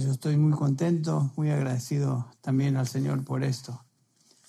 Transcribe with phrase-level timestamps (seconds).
[0.00, 3.82] Yo estoy muy contento, muy agradecido también al Señor por esto.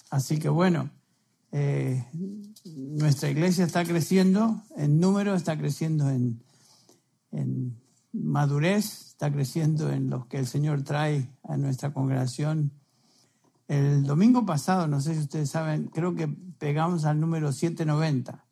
[0.09, 0.89] Así que bueno,
[1.53, 2.05] eh,
[2.65, 6.43] nuestra iglesia está creciendo en número, está creciendo en,
[7.31, 7.79] en
[8.11, 12.73] madurez, está creciendo en lo que el Señor trae a nuestra congregación.
[13.69, 18.45] El domingo pasado, no sé si ustedes saben, creo que pegamos al número 790.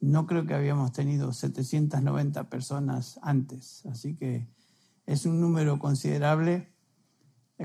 [0.00, 4.48] No creo que habíamos tenido 790 personas antes, así que
[5.06, 6.72] es un número considerable.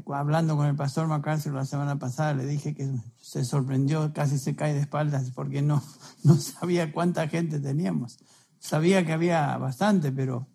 [0.08, 2.90] Hablando con el pastor MacArthur la semana pasada, le dije que
[3.22, 5.82] se sorprendió, casi se cae de espaldas porque no,
[6.24, 8.20] no sabía cuánta gente teníamos.
[8.60, 10.48] Sabía que había bastante, pero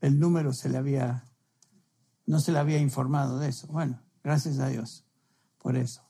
[0.00, 1.24] el número se le había,
[2.26, 3.66] no se le había informado de eso.
[3.68, 5.04] Bueno, gracias a Dios
[5.58, 6.02] por eso.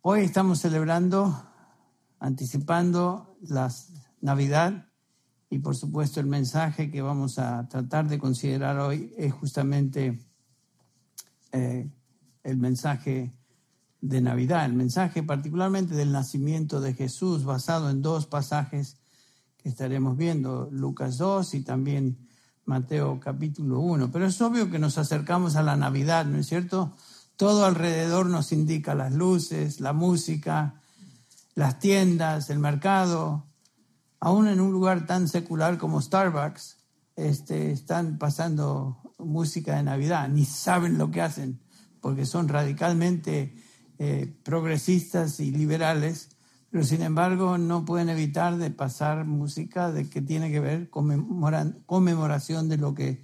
[0.00, 1.48] Hoy estamos celebrando,
[2.18, 3.72] anticipando la
[4.20, 4.88] Navidad
[5.54, 10.18] y por supuesto el mensaje que vamos a tratar de considerar hoy es justamente
[11.52, 11.88] eh,
[12.42, 13.32] el mensaje
[14.00, 18.96] de Navidad, el mensaje particularmente del nacimiento de Jesús basado en dos pasajes
[19.56, 22.18] que estaremos viendo, Lucas 2 y también
[22.64, 24.10] Mateo capítulo 1.
[24.10, 26.96] Pero es obvio que nos acercamos a la Navidad, ¿no es cierto?
[27.36, 30.80] Todo alrededor nos indica las luces, la música,
[31.54, 33.46] las tiendas, el mercado,
[34.24, 36.78] aún en un lugar tan secular como Starbucks,
[37.14, 41.60] este, están pasando música de Navidad, ni saben lo que hacen,
[42.00, 43.54] porque son radicalmente
[43.98, 46.30] eh, progresistas y liberales,
[46.70, 51.82] pero sin embargo no pueden evitar de pasar música de que tiene que ver con
[51.84, 53.22] conmemoración de lo que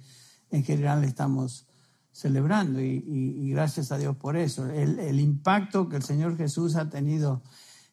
[0.51, 1.65] en general estamos
[2.11, 2.79] celebrando.
[2.79, 4.67] Y, gracias a Dios por eso.
[4.69, 7.41] El, el impacto que el Señor Jesús ha tenido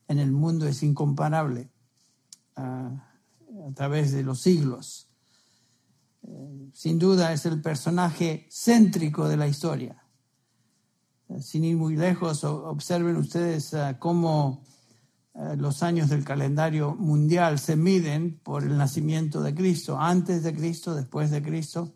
[0.09, 1.71] en el mundo es incomparable
[2.59, 5.09] a través de los siglos.
[6.27, 10.03] Eh, sin duda es el personaje céntrico de la historia.
[11.29, 14.63] Eh, sin ir muy lejos, observen ustedes eh, cómo
[15.57, 20.97] los años del calendario mundial se miden por el nacimiento de Cristo, antes de Cristo,
[20.97, 21.95] después de Cristo.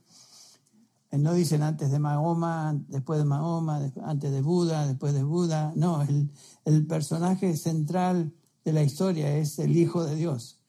[1.11, 5.73] No dicen antes de Mahoma, después de Mahoma, antes de Buda, después de Buda.
[5.75, 6.31] No, el,
[6.65, 8.33] el personaje central
[8.65, 10.62] de la historia es el Hijo de Dios,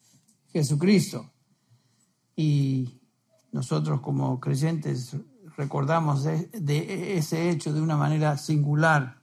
[0.54, 1.32] Jesucristo.
[2.36, 3.00] Y
[3.50, 5.16] nosotros como creyentes
[5.56, 9.20] recordamos de, ese hecho de una manera singular.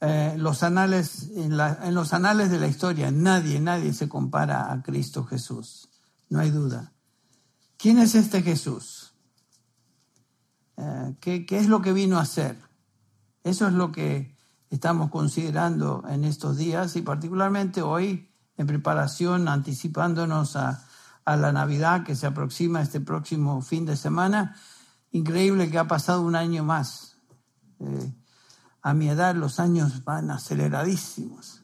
[0.00, 1.56] Eh, los anales, en,
[1.94, 5.90] los anales de la historia, nadie, nadie se compara a Cristo Jesús.
[6.30, 6.94] No hay duda.
[7.76, 9.14] ¿Quién es este Jesús?
[10.78, 12.56] Eh, ¿qué, ¿Qué es lo que vino a hacer?
[13.44, 14.34] Eso es lo que
[14.70, 18.29] estamos considerando en estos días y particularmente hoy
[18.60, 20.86] en preparación, anticipándonos a,
[21.24, 24.56] la Navidad que se aproxima este próximo fin de semana.
[25.12, 27.16] Increíble que ha pasado un año más.
[27.78, 28.12] Eh,
[28.82, 31.62] a mi edad los años van aceleradísimos.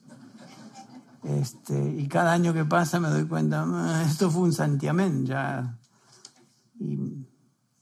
[1.25, 5.77] Este, y cada año que pasa me doy cuenta, ah, esto fue un santiamén ya.
[6.79, 7.27] Y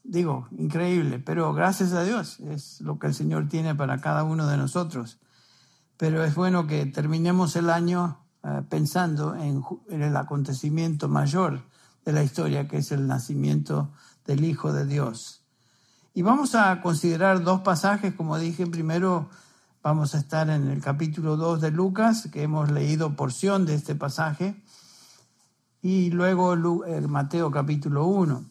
[0.02, 4.46] digo, increíble, pero gracias a Dios es lo que el Señor tiene para cada uno
[4.46, 5.20] de nosotros.
[5.98, 8.23] Pero es bueno que terminemos el año
[8.68, 11.62] pensando en, el acontecimiento mayor
[12.04, 13.90] de la historia, que es el nacimiento
[14.26, 15.42] del Hijo de Dios.
[16.12, 19.30] Y vamos a considerar dos pasajes, como dije, primero
[19.82, 23.94] vamos a estar en el capítulo 2 de Lucas, que hemos leído porción de este
[23.94, 24.62] pasaje,
[25.80, 26.56] y luego
[27.08, 28.44] Mateo capítulo 1.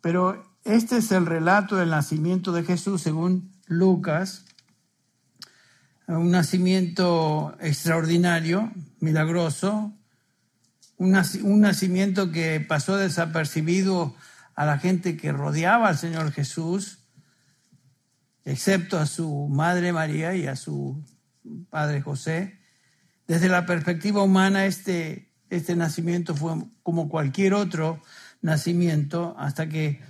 [0.00, 4.44] Pero este es el relato del nacimiento de Jesús según Lucas,
[6.18, 9.92] un nacimiento extraordinario, milagroso,
[10.96, 11.12] un,
[11.60, 14.14] nacimiento que pasó desapercibido
[14.54, 16.98] a la gente que rodeaba al Señor Jesús,
[18.44, 21.02] excepto a su madre María y a su
[21.70, 22.58] padre José.
[23.26, 28.02] Desde la perspectiva humana, este, este nacimiento fue como cualquier otro
[28.42, 30.02] nacimiento, hasta que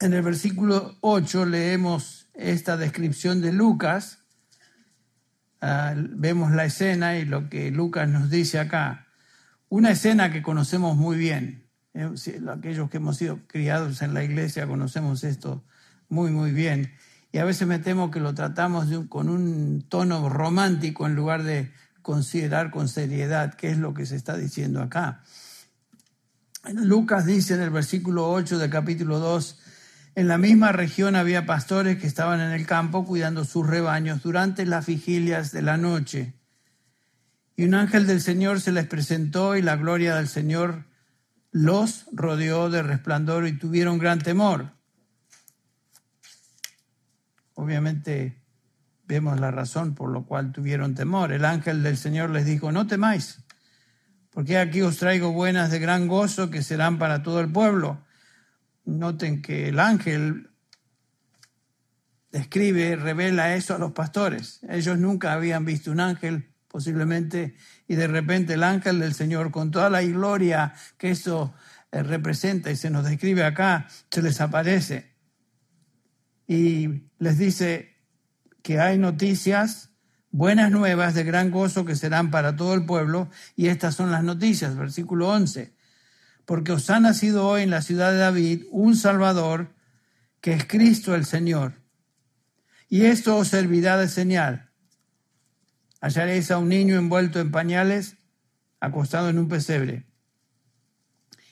[0.00, 4.25] en el versículo 8 leemos esta descripción de Lucas,
[5.68, 9.08] Ah, vemos la escena y lo que Lucas nos dice acá.
[9.68, 11.68] Una escena que conocemos muy bien.
[11.92, 12.08] Eh,
[12.48, 15.64] aquellos que hemos sido criados en la iglesia conocemos esto
[16.08, 16.92] muy, muy bien.
[17.32, 21.72] Y a veces me temo que lo tratamos con un tono romántico en lugar de
[22.00, 25.24] considerar con seriedad qué es lo que se está diciendo acá.
[26.74, 29.58] Lucas dice en el versículo 8 del capítulo 2,
[30.16, 34.64] en la misma región había pastores que estaban en el campo cuidando sus rebaños durante
[34.64, 36.32] las vigilias de la noche.
[37.54, 40.86] Y un ángel del Señor se les presentó y la gloria del Señor
[41.52, 44.72] los rodeó de resplandor y tuvieron gran temor.
[47.52, 48.42] Obviamente
[49.04, 51.30] vemos la razón por la cual tuvieron temor.
[51.30, 53.40] El ángel del Señor les dijo, no temáis,
[54.30, 58.05] porque aquí os traigo buenas de gran gozo que serán para todo el pueblo.
[58.86, 60.50] Noten que el ángel
[62.32, 64.60] describe, revela eso a los pastores.
[64.68, 67.56] Ellos nunca habían visto un ángel, posiblemente,
[67.86, 71.54] y de repente el ángel del Señor, con toda la gloria que eso
[71.92, 75.16] eh, representa y se nos describe acá, se les aparece
[76.46, 77.96] y les dice
[78.62, 79.90] que hay noticias,
[80.30, 84.22] buenas nuevas de gran gozo que serán para todo el pueblo, y estas son las
[84.22, 85.75] noticias, versículo 11,
[86.46, 89.74] porque os ha nacido hoy en la ciudad de David un Salvador,
[90.40, 91.74] que es Cristo el Señor.
[92.88, 94.70] Y esto os servirá de señal.
[96.00, 98.16] Hallaréis a un niño envuelto en pañales,
[98.78, 100.06] acostado en un pesebre.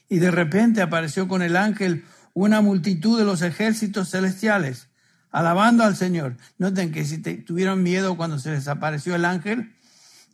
[0.08, 4.88] Y de repente apareció con el ángel una multitud de los ejércitos celestiales,
[5.32, 6.37] alabando al Señor.
[6.58, 9.75] Noten que si tuvieron miedo cuando se les apareció el ángel,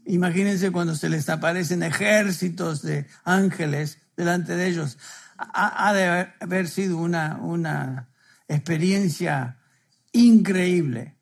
[0.05, 4.99] imagínense cuando se les aparecen ejércitos de ángeles delante de ellos.
[5.37, 8.11] Ha, de haber sido una, una
[8.47, 9.59] experiencia
[10.13, 11.17] increíble.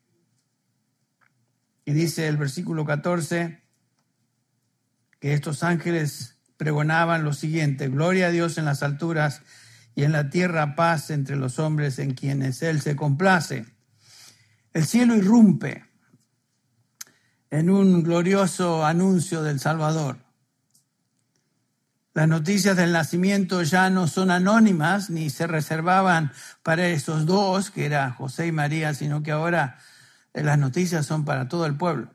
[1.84, 3.62] Y dice el versículo 14
[5.20, 9.42] que estos ángeles pregonaban lo siguiente, gloria a Dios en las alturas
[9.94, 13.66] y en la tierra paz entre los hombres en quienes Él se complace.
[14.72, 15.84] El cielo irrumpe
[17.50, 20.27] en un glorioso anuncio del Salvador.
[22.18, 26.32] Las noticias del nacimiento ya no son anónimas ni se reservaban
[26.64, 29.78] para esos dos, que era José y María, sino que ahora
[30.34, 32.12] eh, las noticias son para todo el pueblo.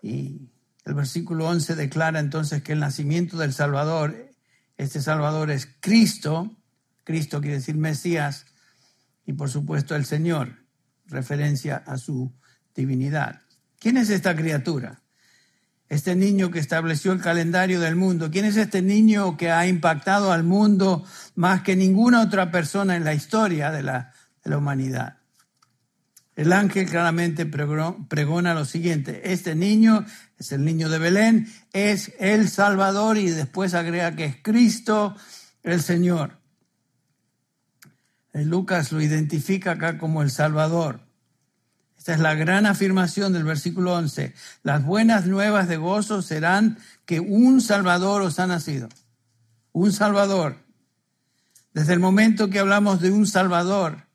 [0.00, 0.48] Y
[0.84, 4.30] el versículo 11 declara entonces que el nacimiento del Salvador
[4.76, 6.56] este Salvador es Cristo,
[7.02, 8.46] Cristo quiere decir Mesías,
[9.26, 10.54] y por supuesto el Señor,
[11.06, 12.32] referencia a su
[12.76, 13.42] divinidad.
[13.80, 15.02] ¿Quién es esta criatura?
[15.90, 18.30] Este niño que estableció el calendario del mundo.
[18.30, 21.04] ¿Quién es este niño que ha impactado al mundo
[21.34, 24.12] más que ninguna otra persona en la historia de la,
[24.44, 25.18] humanidad?
[26.36, 30.06] El ángel claramente pregona lo siguiente, este niño
[30.38, 35.16] es el niño de Belén, es el Salvador y después agrega que es Cristo
[35.64, 36.38] el Señor.
[38.32, 41.09] Lucas lo identifica acá como el Salvador.
[42.00, 44.32] Esta es la gran afirmación del versículo 11.
[44.62, 48.88] Las buenas nuevas de gozo serán que un Salvador os ha nacido.
[49.72, 50.64] Un Salvador.
[51.74, 54.06] Desde el momento que hablamos de un Salvador,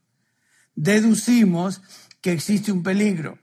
[0.73, 1.83] deducimos
[2.21, 3.37] que existe un peligro.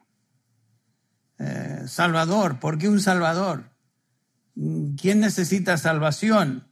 [1.39, 3.71] Eh, salvador, ¿por qué un Salvador?
[5.01, 6.67] ¿Quién necesita salvación?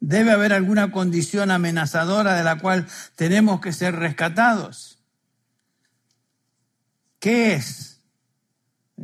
[0.00, 4.97] Debe haber alguna condición amenazadora de la cual tenemos que ser rescatados.
[7.18, 8.00] ¿Qué es?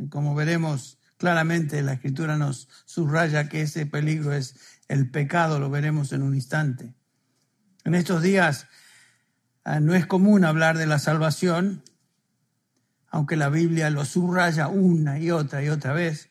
[0.09, 4.55] Como veremos claramente, la escritura nos subraya que ese peligro es
[4.87, 6.93] el pecado, lo veremos en un instante.
[7.83, 8.67] En estos días
[9.63, 11.83] ah, no es común hablar de la salvación,
[13.09, 16.29] aunque la Biblia lo subraya una y otra y otra vez.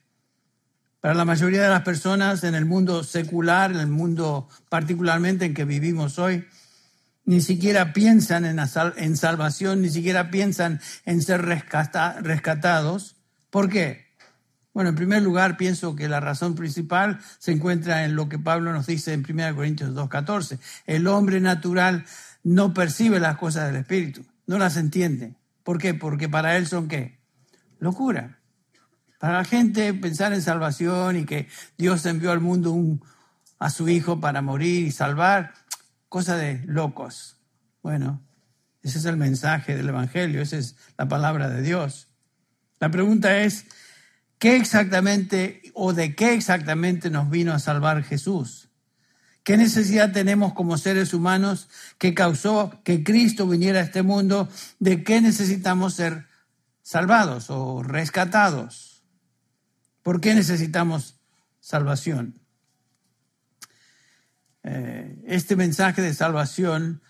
[1.01, 5.55] Para la mayoría de las personas en el mundo secular, en el mundo particularmente en
[5.55, 6.47] que vivimos hoy,
[7.25, 13.17] ni siquiera piensan en, en salvación, ni siquiera piensan en ser rescatados.
[13.51, 14.05] ¿Por qué?
[14.75, 18.73] Bueno, en primer lugar, pienso que la razón principal se encuentra en lo que Pablo
[18.73, 20.59] nos dice en 1 Corintios 2.14.
[20.87, 22.05] El hombre natural
[22.43, 25.35] no percibe las cosas del Espíritu, no las entiende.
[25.63, 25.95] ¿Por qué?
[25.95, 27.21] Porque para él son qué?
[27.79, 28.41] Locura.
[29.21, 32.77] Para la gente pensar en salvación y que Dios envió al mundo
[33.61, 35.55] a su Hijo para morir y salvar,
[36.15, 37.39] cosa de locos.
[37.83, 38.23] Bueno,
[38.85, 42.07] ese es el mensaje del Evangelio, esa es la palabra de Dios.
[42.79, 43.67] La pregunta es,
[44.39, 48.69] ¿qué exactamente o de qué exactamente nos vino a salvar Jesús?
[49.43, 51.69] ¿Qué necesidad tenemos como seres humanos
[51.99, 54.49] que causó que Cristo viniera a este mundo?
[54.79, 56.29] ¿De qué necesitamos ser
[56.81, 59.03] salvados o rescatados?
[60.05, 61.19] ¿Por qué necesitamos
[61.59, 62.44] salvación?
[64.65, 67.03] Eh, este mensaje de salvación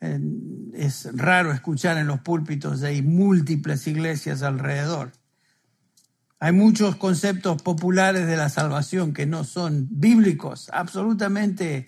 [0.00, 0.20] eh,
[0.74, 5.12] es raro escuchar en los púlpitos de múltiples iglesias alrededor.
[6.40, 11.86] Hay muchos conceptos populares de la salvación que no son bíblicos, absolutamente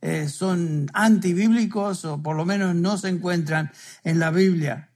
[0.00, 3.72] eh, son antibíblicos o por lo menos no se encuentran
[4.04, 4.90] en la Biblia.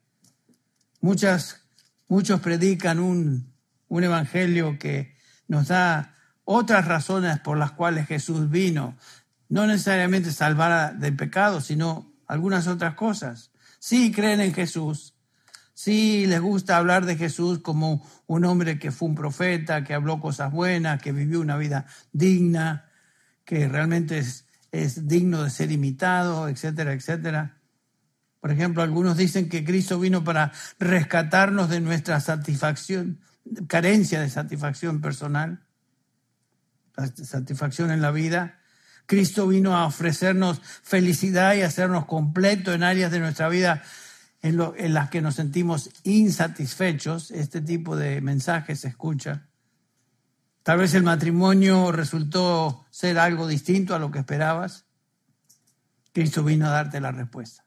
[1.00, 1.62] Muchas,
[2.06, 3.52] muchos predican un,
[3.88, 5.16] un evangelio que
[5.48, 6.14] nos da
[6.44, 8.96] otras razones por las cuales Jesús vino.
[9.52, 13.50] No necesariamente salvar del pecado, sino algunas otras cosas.
[13.78, 15.14] Sí creen en Jesús,
[15.74, 20.20] sí les gusta hablar de Jesús como un hombre que fue un profeta, que habló
[20.20, 22.88] cosas buenas, que vivió una vida digna,
[23.44, 27.58] que realmente es, es digno de ser imitado, etcétera, etcétera.
[28.40, 33.20] Por ejemplo, algunos dicen que Cristo vino para rescatarnos de nuestra satisfacción,
[33.66, 35.60] carencia de satisfacción personal,
[37.22, 38.61] satisfacción en la vida.
[39.06, 43.82] Cristo vino a ofrecernos felicidad y hacernos completo en áreas de nuestra vida
[44.40, 47.30] en, en las que nos sentimos insatisfechos.
[47.30, 49.48] Este tipo de mensajes se escucha.
[50.62, 54.86] Tal vez el matrimonio resultó ser algo distinto a lo que esperabas.
[56.12, 57.64] Cristo vino a darte la respuesta.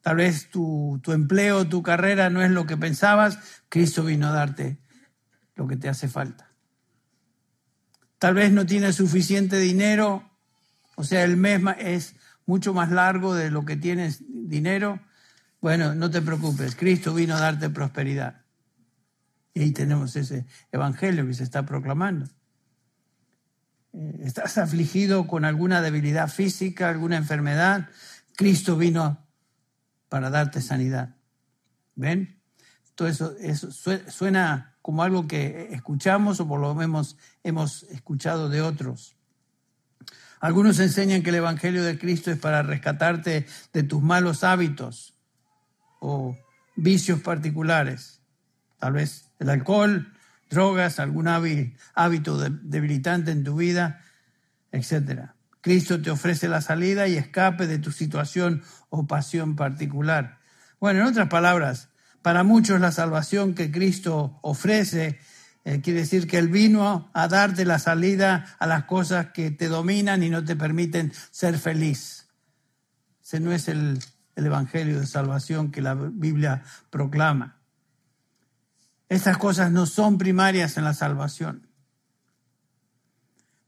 [0.00, 3.38] Tal vez tu, tu empleo, tu carrera no es lo que pensabas.
[3.68, 4.80] Cristo vino a darte
[5.54, 6.51] lo que te hace falta.
[8.22, 10.30] Tal vez no tienes suficiente dinero,
[10.94, 12.14] o sea, el mes es
[12.46, 15.00] mucho más largo de lo que tienes dinero.
[15.60, 18.42] Bueno, no te preocupes, Cristo vino a darte prosperidad.
[19.54, 22.26] Y ahí tenemos ese evangelio que se está proclamando.
[23.92, 27.88] Eh, ¿Estás afligido con alguna debilidad física, alguna enfermedad?
[28.36, 29.26] Cristo vino
[30.08, 31.16] para darte sanidad.
[31.96, 32.40] ¿Ven?
[32.94, 38.60] Todo eso, eso suena como algo que escuchamos o por lo menos hemos escuchado de
[38.60, 39.16] otros.
[40.40, 45.14] Algunos enseñan que el Evangelio de Cristo es para rescatarte de tus malos hábitos
[46.00, 46.36] o
[46.74, 48.20] vicios particulares.
[48.78, 50.12] Tal vez el alcohol,
[50.50, 54.02] drogas, algún hábito debilitante en tu vida,
[54.72, 55.30] etc.
[55.60, 60.40] Cristo te ofrece la salida y escape de tu situación o pasión particular.
[60.80, 61.88] Bueno, en otras palabras,
[62.22, 65.18] para muchos la salvación que Cristo ofrece
[65.64, 69.68] eh, quiere decir que Él vino a darte la salida a las cosas que te
[69.68, 72.26] dominan y no te permiten ser feliz.
[73.22, 74.00] Ese no es el
[74.34, 77.58] Evangelio de salvación que la Biblia proclama.
[79.08, 81.68] Estas cosas no son primarias en la salvación.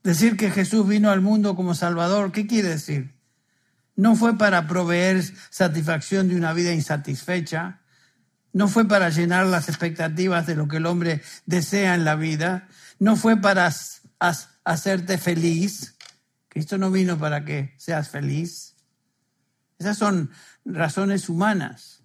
[0.03, 3.15] Decir que Jesús vino al mundo como Salvador, ¿qué quiere decir?
[3.95, 7.79] No fue para proveer satisfacción de una vida insatisfecha,
[8.55, 12.69] no fue para llenar las expectativas de lo que el hombre desea en la vida,
[12.99, 13.69] no fue para
[14.63, 15.97] hacerte feliz.
[16.47, 18.77] Cristo no vino para que seas feliz.
[19.77, 20.31] Esas son
[20.63, 22.03] razones humanas.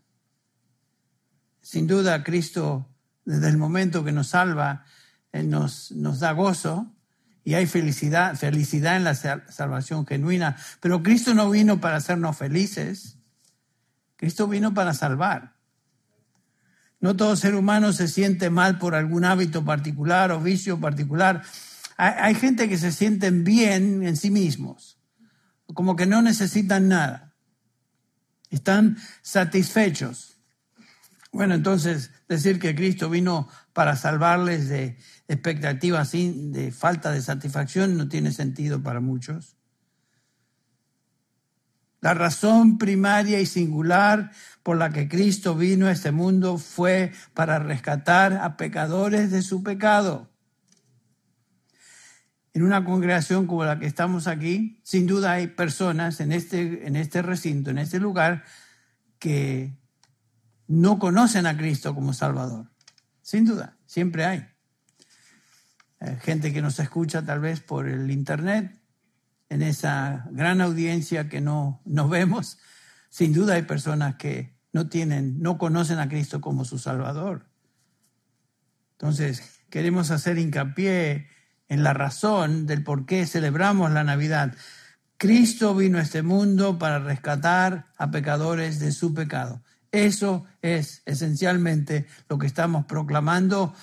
[1.60, 2.88] Sin duda, Cristo
[3.24, 4.84] desde el momento que nos salva,
[5.32, 6.92] nos, nos da gozo
[7.44, 10.56] y hay felicidad, felicidad en la salvación genuina.
[10.80, 13.18] Pero Cristo no vino para hacernos felices,
[14.16, 15.59] Cristo vino para salvar.
[17.00, 21.42] No todo ser humano se siente mal por algún hábito particular o vicio particular.
[21.96, 24.98] Hay, gente que se sienten bien en sí mismos,
[25.74, 27.34] como que no necesitan nada.
[28.50, 30.38] Están satisfechos.
[31.32, 38.08] Bueno, entonces decir que Cristo vino para salvarles de expectativas de falta de satisfacción no
[38.08, 39.59] tiene sentido para muchos.
[42.00, 47.58] La razón primaria y singular por la que Cristo vino a este mundo fue para
[47.58, 50.30] rescatar a pecadores de su pecado.
[52.52, 56.96] En una congregación como la que estamos aquí, sin duda hay personas en este, en
[56.96, 58.44] este recinto, en este lugar,
[59.18, 59.76] que
[60.66, 62.70] no conocen a Cristo como Salvador.
[63.22, 64.46] Sin duda, siempre hay.
[66.00, 68.79] Eh, gente que nos escucha tal vez por el Internet,
[69.50, 72.58] en esa gran audiencia que no nos vemos,
[73.10, 77.50] sin duda hay personas que no tienen, no conocen a Cristo como su Salvador.
[78.92, 81.28] Entonces, queremos hacer hincapié
[81.68, 84.54] en la razón del por qué celebramos la Navidad.
[85.16, 89.62] Cristo vino a este mundo para rescatar a pecadores de su pecado.
[89.90, 93.74] Eso es esencialmente lo que estamos proclamando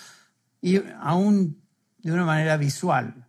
[0.61, 1.61] y aún
[1.97, 3.26] de una manera visual.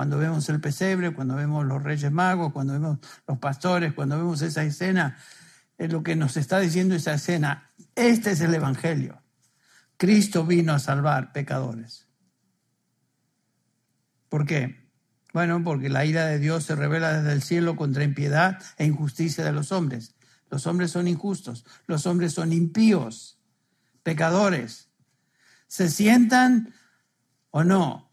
[0.00, 4.40] Cuando vemos el pesebre, cuando vemos los reyes magos, cuando vemos los pastores, cuando vemos
[4.40, 5.18] esa escena,
[5.76, 7.70] es lo que nos está diciendo esa escena.
[7.94, 9.20] Este es el Evangelio.
[9.98, 12.08] Cristo vino a salvar pecadores.
[14.30, 14.88] ¿Por qué?
[15.34, 19.44] Bueno, porque la ira de Dios se revela desde el cielo contra impiedad e injusticia
[19.44, 20.14] de los hombres.
[20.48, 23.38] Los hombres son injustos, los hombres son impíos,
[24.02, 24.88] pecadores.
[25.66, 26.72] ¿Se sientan
[27.50, 28.09] o no?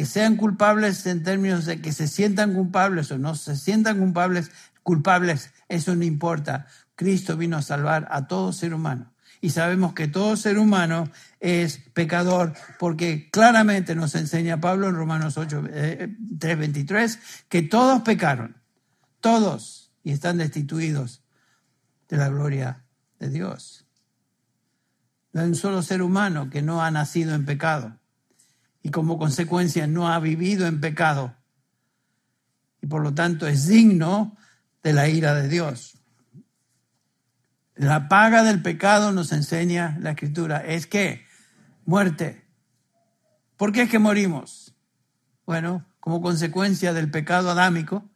[0.00, 4.50] Que sean culpables en términos de que se sientan culpables o no se sientan culpables,
[4.82, 6.66] culpables, eso no importa.
[6.94, 9.12] Cristo vino a salvar a todo ser humano.
[9.42, 15.36] y sabemos que todo ser humano es pecador, porque claramente nos enseña Pablo en Romanos
[15.36, 15.64] 8,
[16.38, 17.18] 3:23, eh,
[17.50, 18.56] que todos pecaron,
[19.20, 21.22] todos, y están destituidos
[22.08, 22.84] de la gloria
[23.18, 23.84] de Dios.
[25.34, 27.99] No hay un solo ser humano que no ha nacido en pecado
[28.82, 31.34] y como consecuencia no ha vivido en pecado
[32.82, 34.36] y por lo tanto es digno
[34.82, 35.98] de la ira de Dios.
[37.74, 41.26] La paga del pecado nos enseña la escritura, es que
[41.84, 42.44] muerte.
[43.56, 44.74] ¿Por qué es que morimos?
[45.46, 48.08] Bueno, como consecuencia del pecado adámico,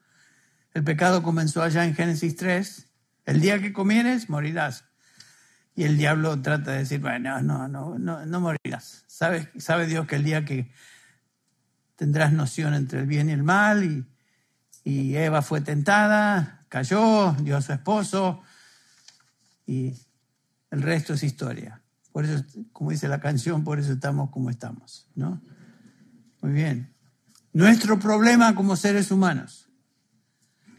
[0.72, 2.90] el pecado comenzó allá en Génesis 3,
[3.26, 4.84] el día que comieres morirás.
[5.76, 9.04] Y el diablo trata de decir, bueno, no, no, no, no morirás.
[9.06, 10.70] ¿Sabe, sabe Dios que el día que
[11.96, 14.06] tendrás noción entre el bien y el mal,
[14.84, 18.42] y, Eva fue tentada, cayó, dio a su esposo,
[19.66, 19.94] y
[20.70, 21.80] el resto es historia.
[22.12, 25.40] Por eso, como dice la canción, por eso estamos como estamos, ¿no?
[26.42, 26.92] Muy bien.
[27.52, 29.68] Nuestro problema como seres humanos,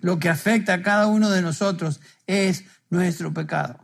[0.01, 3.79] lo que afecta a cada uno de nosotros es nuestro pecado,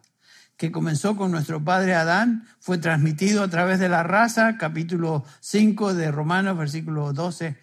[0.61, 5.95] que comenzó con nuestro padre Adán, fue transmitido a través de la raza, capítulo 5
[5.95, 7.57] de Romanos, versículo 12,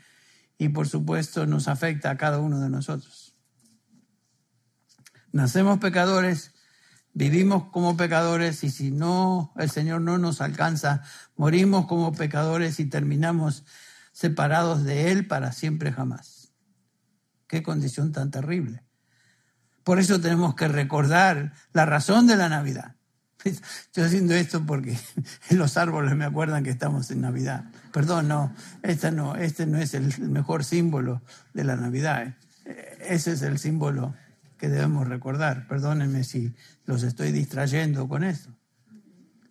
[0.58, 3.36] y por supuesto nos afecta a cada uno de nosotros.
[5.30, 6.54] Nacemos pecadores
[7.14, 11.04] vivimos como pecadores y si no, el Señor no nos alcanza,
[11.36, 13.64] morimos como pecadores y terminamos
[14.10, 16.52] separados de Él para siempre jamás.
[17.46, 18.87] Qué condición tan terrible.
[19.88, 22.96] Por eso tenemos que recordar la razón de la Navidad.
[23.94, 24.98] Yo haciendo esto porque
[25.50, 27.64] los árboles me acuerdan que estamos en Navidad.
[27.90, 31.22] Perdón, no, este no, este no es el mejor símbolo
[31.54, 32.34] de la Navidad.
[32.66, 32.98] ¿eh?
[33.08, 34.14] Ese es el símbolo
[34.58, 35.66] que debemos recordar.
[35.66, 36.54] Perdónenme si
[36.84, 38.50] los estoy distrayendo con esto.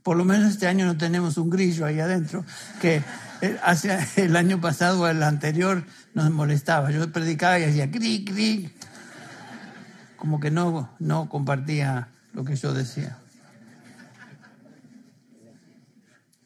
[0.03, 2.45] Por lo menos este año no tenemos un grillo ahí adentro
[2.79, 3.01] que
[3.41, 6.91] eh, hace el año pasado o el anterior nos molestaba.
[6.91, 8.71] Yo predicaba y decía cri, cri.
[10.17, 13.17] Como que no, no compartía lo que yo decía.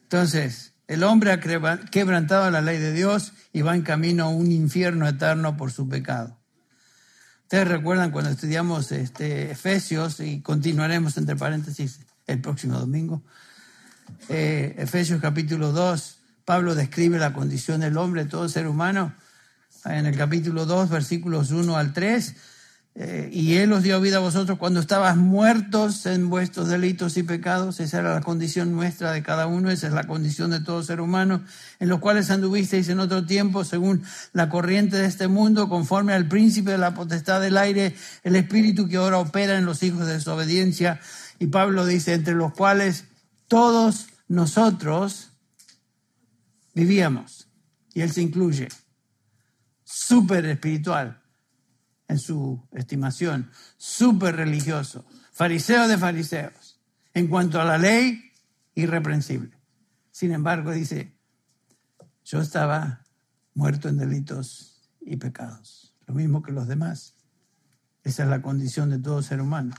[0.04, 4.52] Entonces, el hombre ha quebrantado la ley de Dios y va en camino a un
[4.52, 6.38] infierno eterno por su pecado.
[7.44, 13.22] Ustedes recuerdan cuando estudiamos este, Efesios y continuaremos entre paréntesis el próximo domingo.
[14.28, 19.14] Eh, Efesios capítulo 2, Pablo describe la condición del hombre, todo ser humano.
[19.84, 22.36] En el capítulo 2, versículos 1 al 3,
[22.94, 27.22] eh, y Él os dio vida a vosotros cuando estabas muertos en vuestros delitos y
[27.22, 27.80] pecados.
[27.80, 31.00] Esa era la condición nuestra de cada uno, esa es la condición de todo ser
[31.00, 31.42] humano,
[31.80, 34.02] en los cuales anduvisteis en otro tiempo según
[34.34, 38.86] la corriente de este mundo, conforme al príncipe de la potestad del aire, el espíritu
[38.88, 41.00] que ahora opera en los hijos de desobediencia.
[41.38, 43.06] Y Pablo dice, entre los cuales
[43.48, 45.30] todos nosotros
[46.74, 47.48] vivíamos.
[47.94, 48.68] Y él se incluye.
[49.84, 51.21] Súper espiritual
[52.12, 56.78] en su estimación, súper religioso, fariseo de fariseos.
[57.14, 58.30] En cuanto a la ley,
[58.74, 59.58] irreprensible.
[60.10, 61.12] Sin embargo, dice,
[62.24, 63.04] yo estaba
[63.54, 67.14] muerto en delitos y pecados, lo mismo que los demás.
[68.04, 69.74] Esa es la condición de todo ser humano.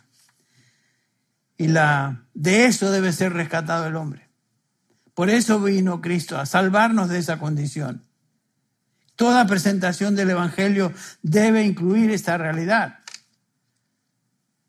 [1.57, 4.29] Y la, de eso debe ser rescatado el hombre.
[5.13, 8.03] Por eso vino Cristo, a salvarnos de esa condición.
[9.15, 12.99] Toda presentación del Evangelio debe incluir esta realidad.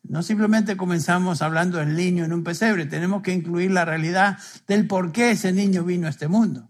[0.03, 4.87] No simplemente comenzamos hablando del niño en un pesebre, tenemos que incluir la realidad del
[4.87, 6.69] por qué ese niño vino a este mundo.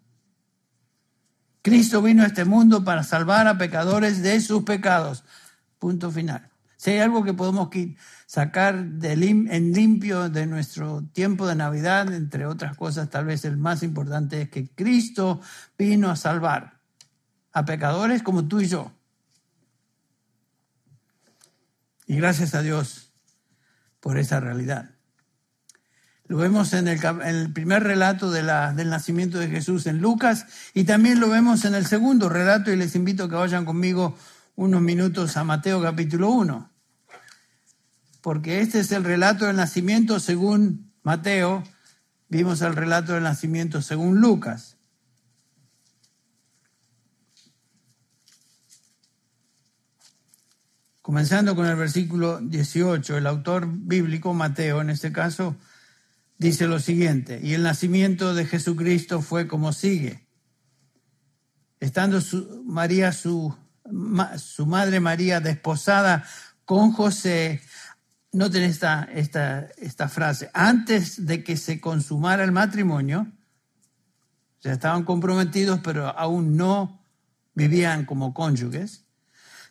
[1.62, 5.24] Cristo vino a este mundo para salvar a pecadores de sus pecados.
[5.78, 6.50] Punto final.
[6.76, 7.70] Si hay algo que podemos
[8.26, 13.82] sacar en limpio de nuestro tiempo de Navidad, entre otras cosas, tal vez el más
[13.82, 15.40] importante es que Cristo
[15.78, 16.73] vino a salvar
[17.54, 18.92] a pecadores como tú y yo.
[22.06, 23.12] Y gracias a Dios
[24.00, 24.90] por esa realidad.
[26.26, 30.84] Lo vemos en el, primer relato de la, del nacimiento de Jesús en Lucas y
[30.84, 34.16] también lo vemos en el segundo relato y les invito a que vayan conmigo
[34.56, 36.70] unos minutos a Mateo capítulo 1.
[38.20, 41.62] Porque este es el relato del nacimiento según Mateo,
[42.28, 44.73] vimos el relato del nacimiento según Lucas.
[51.04, 55.54] Comenzando con el versículo 18, el autor bíblico, Mateo en este caso,
[56.38, 60.26] dice lo siguiente, y el nacimiento de Jesucristo fue como sigue.
[61.78, 63.54] Estando su, María, su,
[64.66, 66.24] madre María, desposada
[66.64, 67.60] con José,
[68.32, 73.30] noten esta, esta, esta frase, antes de que se consumara el matrimonio,
[74.62, 77.04] ya estaban comprometidos, pero aún no
[77.54, 79.03] vivían como cónyuges,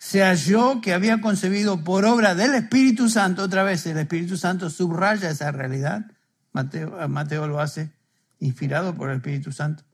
[0.03, 4.69] se halló que había concebido por obra del Espíritu Santo, otra vez el Espíritu Santo
[4.69, 6.11] subraya esa realidad,
[6.51, 7.93] Mateo, Mateo lo hace
[8.39, 9.85] inspirado por el Espíritu Santo.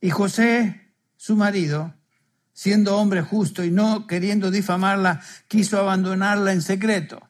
[0.00, 1.92] Y José, su marido,
[2.54, 7.28] siendo hombre justo y no queriendo difamarla, quiso abandonarla en secreto.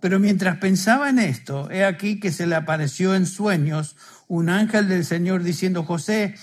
[0.00, 3.96] Pero mientras pensaba en esto, he aquí que se le apareció en sueños
[4.28, 6.36] un ángel del Señor diciendo, José,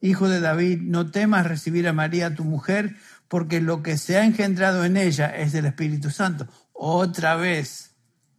[0.00, 2.96] hijo de David, no temas recibir a María tu mujer,
[3.28, 6.46] porque lo que se ha engendrado en ella es del Espíritu Santo.
[6.72, 7.96] Otra vez,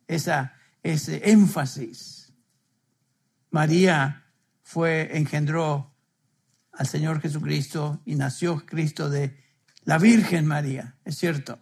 [0.08, 2.34] esa, ese énfasis.
[3.50, 4.26] María
[4.64, 5.94] fue, engendró
[6.72, 9.44] al Señor Jesucristo y nació Cristo de
[9.84, 11.60] la Virgen María, es cierto.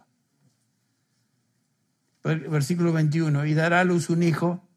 [2.22, 4.68] Versículo 21, y dará a luz un hijo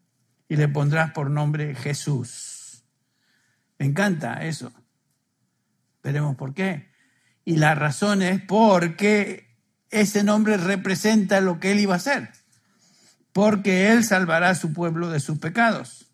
[0.48, 2.84] y le pondrás por nombre Jesús.
[3.78, 4.72] Me encanta eso.
[6.02, 6.90] Veremos por qué.
[7.44, 9.56] Y la razón es porque
[9.90, 12.30] ese nombre representa lo que él iba a hacer.
[13.32, 16.06] Porque él salvará a su pueblo de sus pecados.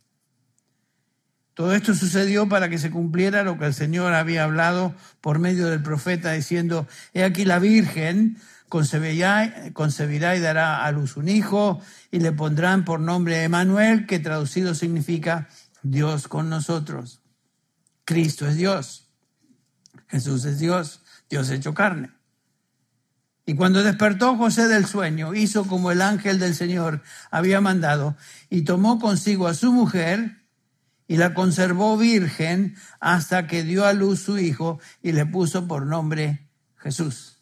[1.55, 5.69] Todo esto sucedió para que se cumpliera lo que el Señor había hablado por medio
[5.69, 8.37] del profeta diciendo, he aquí la Virgen
[8.69, 14.75] concebirá, y dará a luz un hijo y le pondrán por nombre Emanuel, que traducido
[14.75, 15.49] significa
[15.83, 17.23] Dios con nosotros.
[18.05, 19.06] Cristo es Dios.
[20.09, 22.13] Jesús es Dios, Dios hecho carne.
[23.45, 28.17] Y cuando despertó José del sueño, hizo como el ángel del Señor había mandado
[28.51, 30.47] y tomó consigo a su mujer,
[31.09, 35.87] y la conservó virgen hasta que dio a luz su hijo y le puso por
[35.87, 37.39] nombre Jesús.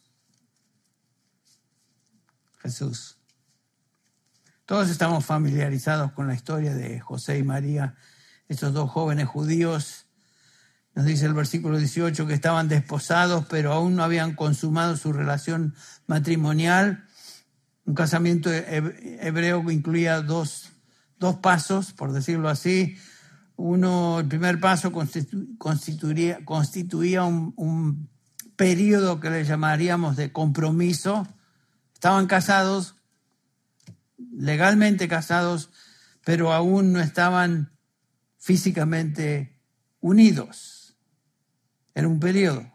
[2.59, 3.19] Jesús.
[4.67, 7.97] Todos estamos familiarizados con la historia de José y María,
[8.49, 10.04] estos dos jóvenes judíos.
[10.95, 15.75] Nos dice el versículo 18 que estaban desposados, pero aún no habían consumado su relación
[16.07, 17.05] matrimonial.
[17.85, 20.71] Un casamiento hebreo que incluía dos,
[21.19, 22.97] dos pasos, por decirlo así,
[23.57, 24.93] uno, el primer paso
[25.59, 28.09] constituía un, un
[28.57, 31.27] periodo que le llamaríamos de compromiso.
[31.93, 32.95] Estaban casados,
[34.33, 35.71] legalmente casados,
[36.25, 37.73] pero aún no estaban
[38.39, 39.59] físicamente
[40.01, 40.74] unidos.
[41.95, 42.75] Era un periodo.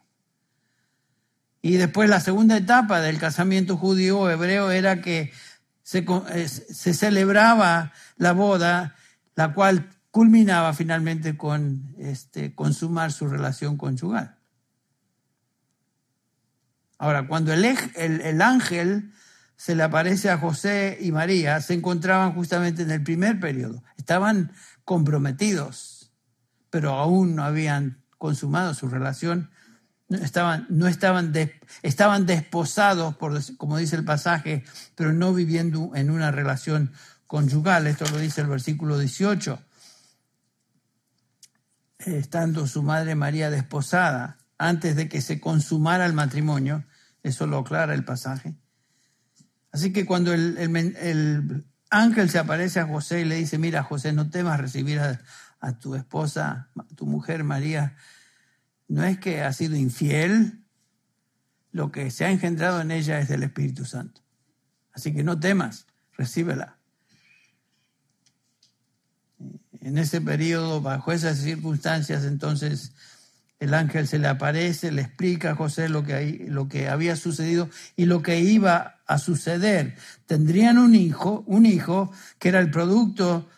[1.61, 5.31] Y después la segunda etapa del casamiento judío hebreo era que
[5.83, 8.95] se, eh, se celebraba la boda,
[9.35, 14.37] la cual culminaba finalmente con este, consumar su relación conyugal.
[16.97, 19.13] Ahora, cuando el, el, el, ángel
[19.55, 23.83] se le aparece a José y María, se encontraban justamente en el primer periodo.
[23.97, 24.51] Estaban
[24.83, 26.11] comprometidos,
[26.69, 29.49] pero aún no habían consumado su relación.
[30.09, 31.33] Estaban, no estaban,
[31.81, 36.91] estaban desposados, por, como dice el pasaje, pero no viviendo en una relación
[37.25, 37.87] conyugal.
[37.87, 39.59] Esto lo dice el versículo 18
[41.99, 46.85] estando su madre María desposada, antes de que se consumara el matrimonio,
[47.23, 48.55] eso lo aclara el pasaje.
[49.71, 54.29] Así que cuando el, ángel se aparece a José y le dice, mira José, no
[54.29, 55.21] temas recibir a,
[55.59, 57.95] a tu esposa, a tu mujer María,
[58.87, 60.63] no es que ha sido infiel,
[61.71, 64.21] lo que se ha engendrado en ella es del Espíritu Santo.
[64.91, 65.85] Así que no temas,
[66.17, 66.79] recíbela
[69.81, 72.91] en ese periodo, bajo esas circunstancias, entonces
[73.59, 77.69] el ángel se le aparece, le explica a José lo que, lo que había sucedido
[77.95, 79.95] y lo que iba a suceder.
[80.25, 83.49] Tendrían un hijo, un hijo que era el producto,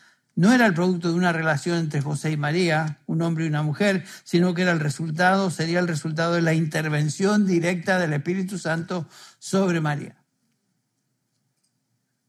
[0.42, 3.62] no era el producto de una relación entre José y María, un hombre y una
[3.62, 8.58] mujer, sino que era el resultado, sería el resultado de la intervención directa del Espíritu
[8.58, 10.18] Santo sobre María.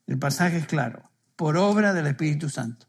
[0.07, 2.87] El pasaje es claro, por obra del Espíritu Santo.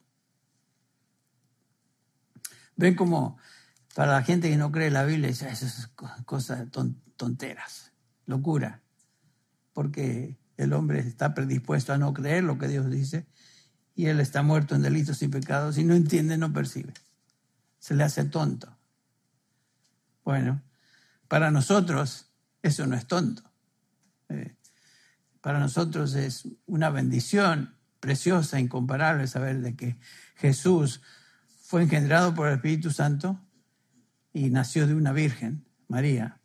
[2.75, 3.38] Ven como
[3.95, 5.89] para la gente que no cree la Biblia, esas
[6.25, 6.67] cosas
[7.15, 7.93] tonteras,
[8.25, 8.81] locura,
[9.71, 13.25] porque el hombre está predispuesto a no creer lo que Dios dice
[13.95, 16.93] y él está muerto en delitos y pecados y no entiende, no percibe.
[17.79, 18.75] Se le hace tonto.
[20.23, 20.62] Bueno,
[21.27, 22.27] para nosotros
[22.62, 23.43] eso no es tonto.
[24.29, 24.56] Eh,
[25.41, 29.97] para nosotros es una bendición preciosa, incomparable saber de que
[30.36, 31.01] Jesús
[31.62, 33.39] fue engendrado por el Espíritu Santo
[34.32, 36.39] y nació de una virgen, María.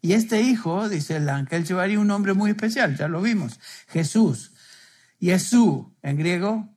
[0.00, 4.52] Y este hijo, dice el ángel, llevaría un nombre muy especial, ya lo vimos, Jesús.
[5.20, 6.68] Jesús, en griego,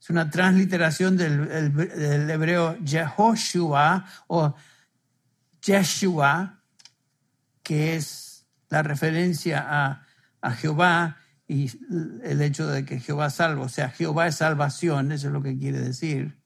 [0.00, 4.54] es una transliteración del, del hebreo Jehoshua o
[5.62, 6.62] Yeshua,
[7.62, 10.06] que es la referencia a,
[10.40, 11.16] a Jehová
[11.48, 11.70] y
[12.24, 15.56] el hecho de que Jehová salva, o sea, Jehová es salvación, eso es lo que
[15.56, 16.36] quiere decir.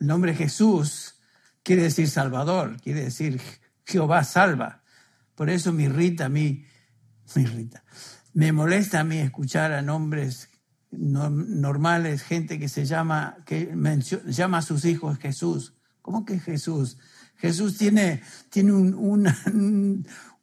[0.00, 1.16] El nombre Jesús
[1.62, 3.40] quiere decir Salvador, quiere decir
[3.84, 4.82] Jehová salva.
[5.34, 6.66] Por eso me irrita a mí,
[7.34, 7.84] me irrita,
[8.32, 10.48] me molesta a mí escuchar a nombres
[10.90, 13.74] normales, gente que se llama, que
[14.26, 15.74] llama a sus hijos Jesús.
[16.02, 16.98] ¿Cómo que Jesús?
[17.36, 19.36] Jesús tiene, tiene una,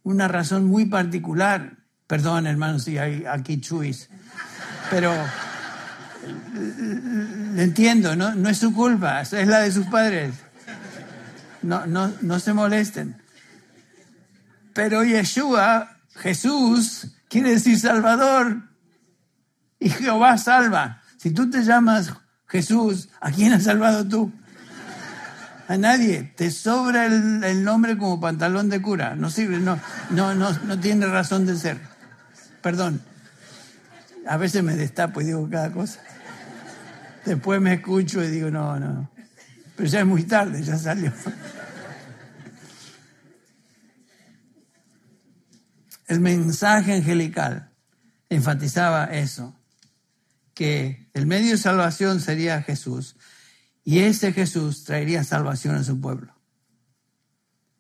[0.04, 1.78] una razón muy particular.
[2.08, 4.10] Perdón, hermanos, si hay aquí chuis.
[4.90, 5.14] Pero
[7.54, 8.36] le entiendo, ¿no?
[8.36, 10.36] no es su culpa, es la de sus padres.
[11.62, 13.22] No, no, no se molesten.
[14.74, 18.64] Pero Yeshua, Jesús, quiere decir Salvador.
[19.80, 21.02] Y Jehová salva.
[21.18, 22.14] Si tú te llamas
[22.48, 24.32] Jesús, ¿a quién has salvado tú?
[25.68, 26.34] A nadie.
[26.36, 29.16] Te sobra el, nombre como pantalón de cura.
[29.16, 31.80] No sirve, no, no, no, no tiene razón de ser.
[32.62, 33.02] Perdón.
[34.28, 36.00] A veces me destapo y digo cada cosa.
[37.26, 39.10] Después me escucho y digo, no, no.
[39.76, 41.14] Pero ya es muy tarde, ya salió.
[46.08, 47.70] El mensaje angelical
[48.30, 49.54] enfatizaba eso
[50.54, 53.18] que el medio de salvación sería Jesús
[53.84, 56.34] y ese Jesús traería salvación a su pueblo.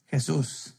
[0.05, 0.75] Jesús.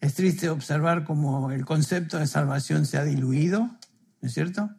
[0.00, 4.70] Es triste observar cómo el concepto de salvación se ha diluido, ¿no es cierto?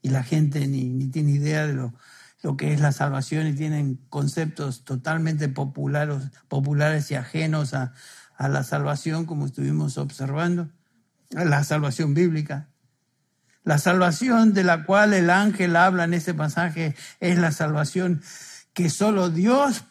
[0.00, 1.94] Y la gente ni, tiene idea de lo,
[2.42, 7.92] lo, que es la salvación y tienen conceptos totalmente populares, populares y ajenos a,
[8.40, 10.70] a la salvación, como estuvimos observando,
[11.28, 12.70] la salvación bíblica.
[13.64, 18.22] La salvación de la cual el ángel habla en este pasaje es la salvación
[18.72, 19.84] que solo Dios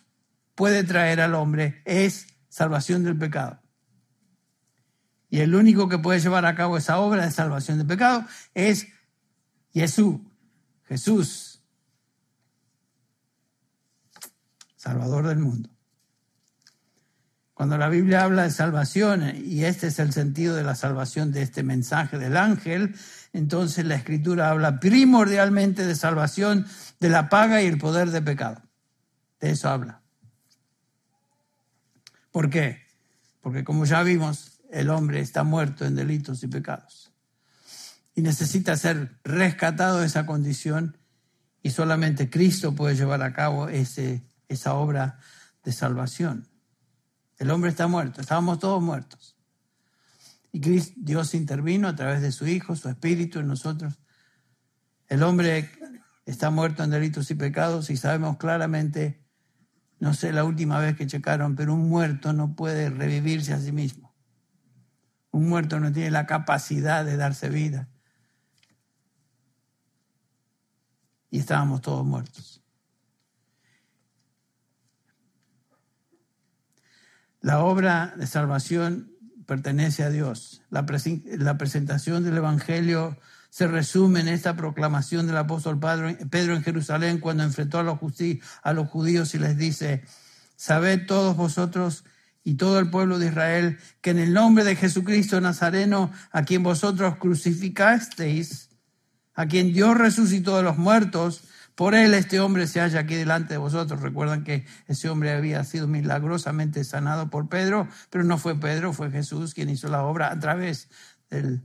[0.56, 3.62] puede traer al hombre, es salvación del pecado.
[5.30, 8.88] Y el único que puede llevar a cabo esa obra de salvación del pecado es
[9.72, 10.22] Jesús,
[10.86, 11.62] Jesús,
[14.76, 15.70] Salvador del mundo.
[17.60, 21.42] Cuando la Biblia habla de salvación, y este es el sentido de la salvación de
[21.42, 22.96] este mensaje del ángel,
[23.34, 26.66] entonces la escritura habla primordialmente de salvación
[27.02, 28.62] de la paga y el poder de pecado.
[29.42, 30.02] De eso habla.
[32.32, 32.80] ¿Por qué?
[33.42, 37.12] Porque como ya vimos, el hombre está muerto en delitos y pecados.
[38.16, 40.98] Y necesita ser rescatado de esa condición
[41.62, 45.20] y solamente Cristo puede llevar a cabo ese, esa obra
[45.66, 46.49] de salvación.
[47.40, 49.38] El hombre está muerto, estábamos todos muertos.
[50.52, 53.98] Y Dios intervino a través de su Hijo, su Espíritu en nosotros.
[55.08, 55.72] El hombre
[56.26, 59.24] está muerto en delitos y pecados y sabemos claramente,
[60.00, 63.72] no sé la última vez que checaron, pero un muerto no puede revivirse a sí
[63.72, 64.14] mismo.
[65.32, 67.88] Un muerto no tiene la capacidad de darse vida.
[71.32, 72.59] Y estábamos todos muertos.
[77.42, 79.12] La obra de salvación
[79.46, 80.62] pertenece a Dios.
[80.70, 83.18] La, presentación del Evangelio
[83.50, 85.80] se resume en esta proclamación del apóstol
[86.30, 87.98] Pedro en Jerusalén cuando enfrentó a los,
[88.62, 90.04] a los judíos y les dice,
[90.56, 92.04] sabed todos vosotros
[92.44, 96.62] y todo el pueblo de Israel que en el nombre de Jesucristo Nazareno, a quien
[96.62, 98.70] vosotros crucificasteis,
[99.34, 101.44] a quien Dios resucitó de los muertos,
[101.80, 104.02] por él este hombre se halla aquí delante de vosotros.
[104.02, 109.12] Recuerdan que ese hombre había sido milagrosamente sanado por Pedro, pero no fue Pedro, fue
[109.12, 110.90] Jesús quien hizo la obra a través
[111.30, 111.64] del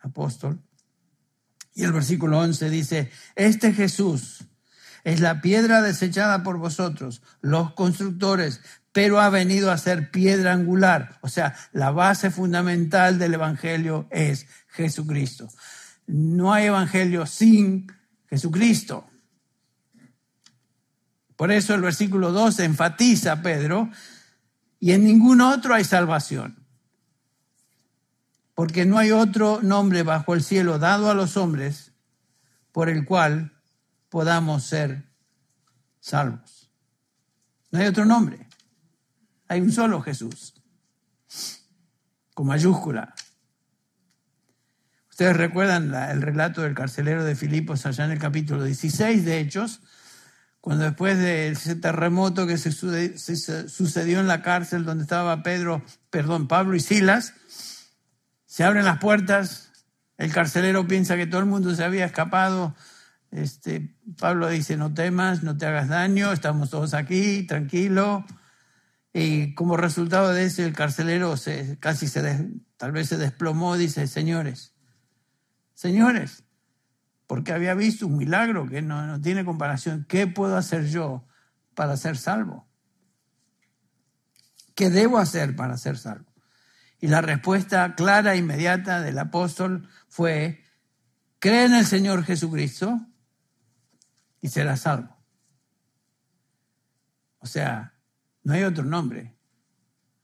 [0.00, 0.60] apóstol.
[1.72, 4.44] Y el versículo 11 dice, este Jesús
[5.02, 8.60] es la piedra desechada por vosotros, los constructores,
[8.92, 11.18] pero ha venido a ser piedra angular.
[11.22, 15.48] O sea, la base fundamental del Evangelio es Jesucristo.
[16.06, 17.95] No hay Evangelio sin
[18.28, 19.08] Jesucristo.
[21.36, 23.90] Por eso el versículo 2 enfatiza Pedro,
[24.80, 26.64] y en ningún otro hay salvación,
[28.54, 31.92] porque no hay otro nombre bajo el cielo dado a los hombres
[32.72, 33.52] por el cual
[34.08, 35.10] podamos ser
[36.00, 36.70] salvos.
[37.70, 38.48] No hay otro nombre,
[39.48, 40.54] hay un solo Jesús,
[42.32, 43.14] con mayúscula.
[45.16, 49.80] Ustedes recuerdan el relato del carcelero de Filipos allá en el capítulo 16 de Hechos,
[50.60, 56.48] cuando después de ese terremoto que se sucedió en la cárcel donde estaba Pedro, perdón,
[56.48, 57.32] Pablo y Silas,
[58.44, 59.70] se abren las puertas,
[60.18, 62.76] el carcelero piensa que todo el mundo se había escapado,
[63.30, 68.26] este, Pablo dice, no temas, no te hagas daño, estamos todos aquí, tranquilo.
[69.14, 71.34] Y como resultado de eso, el carcelero
[71.80, 74.75] casi se, tal vez se desplomó, dice, señores,
[75.76, 76.42] señores,
[77.28, 80.06] porque había visto un milagro que no, no tiene comparación.
[80.08, 81.28] ¿Qué puedo hacer yo
[81.74, 82.66] para ser salvo?
[84.74, 86.32] ¿Qué debo hacer para ser salvo?
[86.98, 90.64] Y la respuesta clara e inmediata del apóstol fue,
[91.38, 93.06] cree en el Señor Jesucristo
[94.40, 95.14] y serás salvo.
[97.38, 97.94] O sea,
[98.42, 99.36] no hay otro nombre,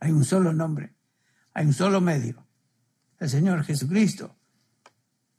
[0.00, 0.94] hay un solo nombre,
[1.52, 2.46] hay un solo medio,
[3.18, 4.34] el Señor Jesucristo.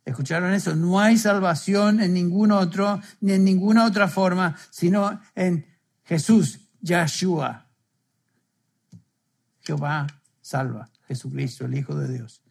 [0.04, 0.76] ¿Escucharon eso?
[0.76, 5.66] No hay salvación en ningún otro, ni en ninguna otra forma, sino en
[6.04, 7.66] Jesús, Yahshua.
[9.60, 10.06] Jehová
[10.42, 12.42] salva, Jesucristo, el Hijo de Dios.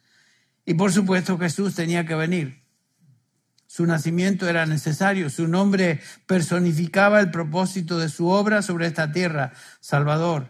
[0.65, 2.63] Y por supuesto Jesús tenía que venir.
[3.67, 9.53] Su nacimiento era necesario, su nombre personificaba el propósito de su obra sobre esta tierra,
[9.79, 10.49] Salvador.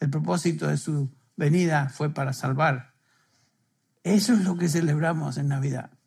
[0.00, 2.94] El propósito de su venida fue para salvar.
[4.02, 5.97] Eso es lo que celebramos en Navidad.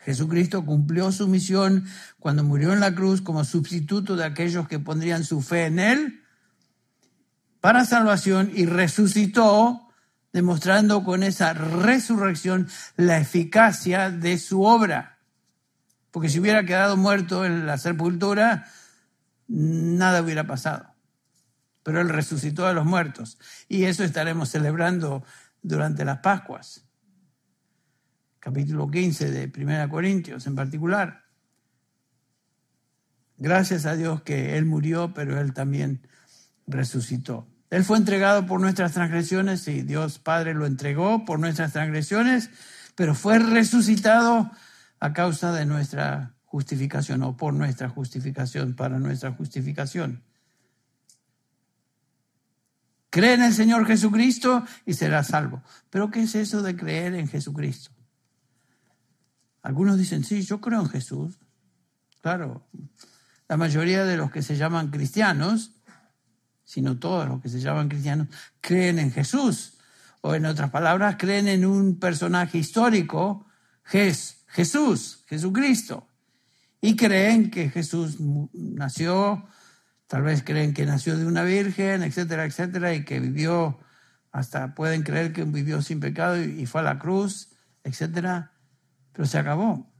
[0.00, 1.86] Jesucristo cumplió su misión
[2.18, 6.20] cuando murió en la cruz como sustituto de aquellos que pondrían su fe en Él
[7.60, 9.88] para salvación y resucitó,
[10.32, 15.18] demostrando con esa resurrección la eficacia de su obra.
[16.10, 18.66] Porque si hubiera quedado muerto en la sepultura,
[19.48, 20.94] nada hubiera pasado.
[21.82, 23.38] Pero Él resucitó a los muertos.
[23.68, 25.22] Y eso estaremos celebrando
[25.62, 26.89] durante las Pascuas
[28.40, 31.24] capítulo 15 de Primera Corintios en particular.
[33.36, 36.06] Gracias a Dios que Él murió, pero Él también
[36.66, 37.46] resucitó.
[37.70, 42.50] Él fue entregado por nuestras transgresiones y Dios Padre lo entregó por nuestras transgresiones,
[42.96, 44.50] pero fue resucitado
[44.98, 50.22] a causa de nuestra justificación o por nuestra justificación, para nuestra justificación.
[53.10, 55.62] Cree en el Señor Jesucristo y será salvo.
[55.90, 57.90] Pero ¿qué es eso de creer en Jesucristo?
[59.62, 61.38] Algunos dicen, sí, yo creo en Jesús.
[62.22, 62.66] Claro,
[63.48, 65.72] la mayoría de los que se llaman cristianos,
[66.64, 68.28] sino todos los que se llaman cristianos,
[68.60, 69.78] creen en Jesús.
[70.22, 73.46] O en otras palabras, creen en un personaje histórico,
[73.82, 76.06] Jesús, Jesucristo.
[76.80, 78.16] Y creen que Jesús
[78.52, 79.46] nació,
[80.06, 83.78] tal vez creen que nació de una virgen, etcétera, etcétera, y que vivió,
[84.30, 87.50] hasta pueden creer que vivió sin pecado y fue a la cruz,
[87.82, 88.52] etcétera
[89.12, 89.90] pero se acabó.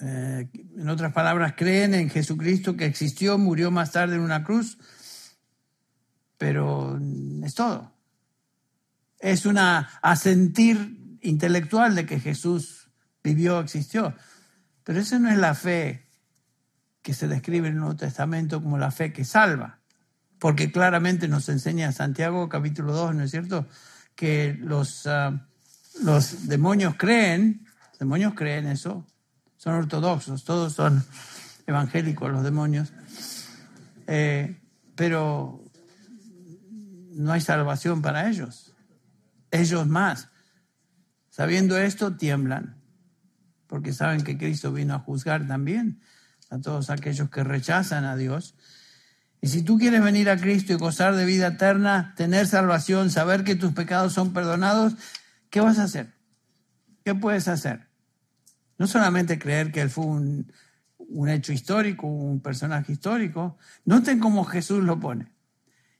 [0.00, 4.78] Eh, en otras palabras, creen en Jesucristo que existió, murió más tarde en una cruz,
[6.38, 6.98] pero
[7.44, 7.92] es todo.
[9.18, 12.90] Es una asentir intelectual de que Jesús
[13.22, 14.14] vivió, existió.
[14.84, 16.08] Pero esa no es la fe
[17.02, 19.80] que se describe en el Nuevo Testamento como la fe que salva,
[20.38, 23.66] porque claramente nos enseña Santiago capítulo 2, ¿no es cierto?,
[24.14, 25.06] que los...
[25.06, 25.46] Ah,
[26.02, 29.06] los demonios creen, los demonios creen eso,
[29.56, 31.04] son ortodoxos, todos son
[31.66, 32.92] evangélicos los demonios,
[34.06, 34.60] eh,
[34.94, 35.64] pero
[37.12, 38.74] no hay salvación para ellos.
[39.50, 40.28] Ellos más.
[41.28, 42.76] Sabiendo esto, tiemblan,
[43.66, 46.00] porque saben que Cristo vino a juzgar también
[46.50, 48.56] a todos aquellos que rechazan a Dios.
[49.40, 53.44] Y si tú quieres venir a Cristo y gozar de vida eterna, tener salvación, saber
[53.44, 54.94] que tus pecados son perdonados,
[55.50, 56.14] ¿qué vas a hacer?
[57.04, 57.88] ¿Qué puedes hacer?
[58.78, 60.52] No solamente creer que él fue un,
[61.28, 63.58] hecho histórico, un personaje histórico.
[63.84, 65.30] Noten cómo Jesús lo pone.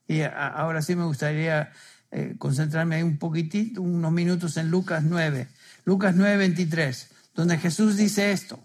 [0.06, 1.72] Y ahora sí me gustaría
[2.10, 5.48] eh, concentrarme un poquitito, unos minutos en Lucas 9.
[5.84, 8.58] Lucas 9, 23, donde Jesús dice esto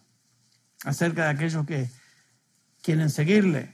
[0.84, 1.90] acerca de aquellos que
[2.82, 3.74] quieren seguirle.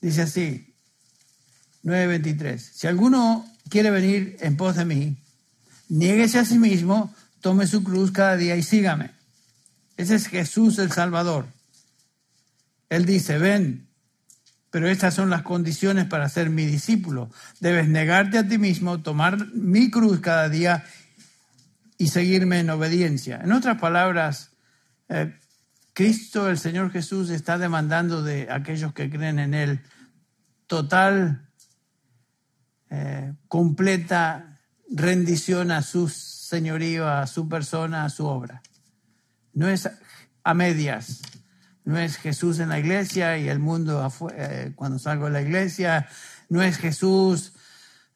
[0.00, 0.74] Dice así,
[1.82, 5.16] 9:23, si alguno quiere venir en pos de mí,
[5.88, 9.10] niéguese a sí mismo, tome su cruz cada día y sígame.
[9.96, 11.46] Ese es Jesús el Salvador.
[12.88, 13.88] Él dice, ven,
[14.70, 17.30] pero estas son las condiciones para ser mi discípulo.
[17.60, 20.84] Debes negarte a ti mismo, tomar mi cruz cada día
[21.96, 23.40] y seguirme en obediencia.
[23.42, 24.50] En otras palabras,
[25.08, 25.34] eh,
[25.94, 29.80] Cristo, el Señor Jesús, está demandando de aquellos que creen en Él
[30.66, 31.47] total
[32.90, 34.58] eh, completa
[34.90, 38.62] rendición a su señorío, a su persona, a su obra.
[39.52, 39.90] No es
[40.44, 41.20] a medias.
[41.84, 46.08] No es Jesús en la iglesia y el mundo eh, cuando salgo de la iglesia.
[46.48, 47.54] No es Jesús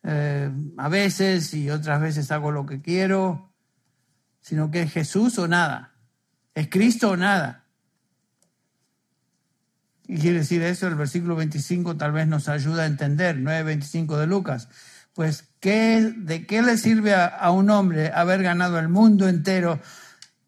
[0.02, 3.52] eh, a veces y otras veces hago lo que quiero.
[4.40, 5.94] Sino que es Jesús o nada.
[6.54, 7.61] Es Cristo o nada.
[10.12, 14.26] Y quiere decir eso, el versículo 25 tal vez nos ayuda a entender, 9.25 de
[14.26, 14.68] Lucas.
[15.14, 19.80] Pues, ¿qué, ¿de qué le sirve a, un hombre haber ganado el mundo entero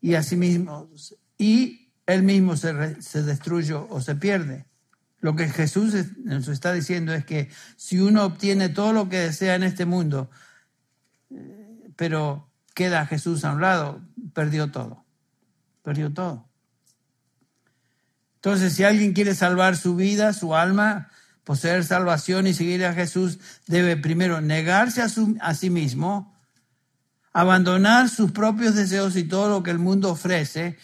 [0.03, 0.91] y a sí mismo,
[1.39, 4.67] y él mismo se, se destruye o se pierde?
[5.21, 7.49] Lo que Jesús nos está diciendo es que
[7.79, 10.31] si uno obtiene todo lo que desea en este mundo,
[11.31, 14.03] eh, pero queda Jesús a un lado,
[14.35, 15.07] perdió todo.
[15.83, 16.51] Perdió todo.
[18.45, 21.09] Entonces, si alguien quiere salvar su vida, su alma,
[21.45, 26.39] poseer salvación y seguir a Jesús, debe primero negarse a, sí mismo,
[27.33, 30.77] abandonar sus propios deseos y todo lo que el mundo ofrece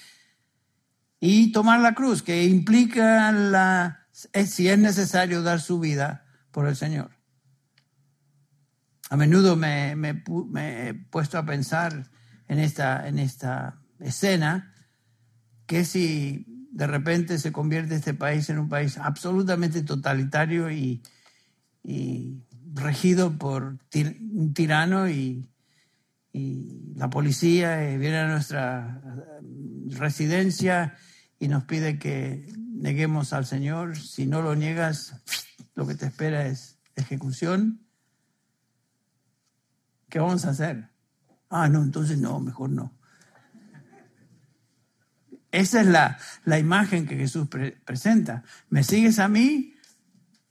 [1.21, 6.77] y tomar la cruz, que implica la, si es necesario dar su vida por el
[6.77, 7.11] Señor.
[9.11, 12.09] A menudo me, me, me, he puesto a pensar
[12.49, 14.73] en esta, en esta escena
[15.67, 21.03] que si de repente se convierte este país en un país absolutamente totalitario y,
[22.73, 25.47] regido por un tirano y,
[26.95, 30.97] la policía eh, viene a nuestra eh, residencia
[31.41, 33.97] y nos pide que neguemos al Señor.
[33.97, 35.16] Si no lo niegas,
[35.75, 37.81] lo que te espera es ejecución.
[40.09, 40.91] ¿Qué vamos a hacer?
[41.49, 42.99] Ah, no, entonces no, mejor no.
[45.53, 47.48] Esa es la, la imagen que Jesús
[47.84, 48.44] presenta.
[48.68, 49.74] ¿Me sigues a mí